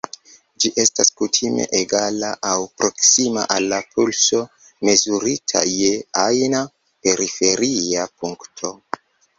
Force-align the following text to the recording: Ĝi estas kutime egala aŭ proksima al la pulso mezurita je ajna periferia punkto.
Ĝi 0.63 0.69
estas 0.83 1.11
kutime 1.19 1.65
egala 1.79 2.31
aŭ 2.51 2.55
proksima 2.81 3.45
al 3.57 3.69
la 3.75 3.79
pulso 3.93 4.43
mezurita 4.91 5.63
je 5.77 5.95
ajna 6.27 6.67
periferia 7.09 8.11
punkto. 8.23 8.79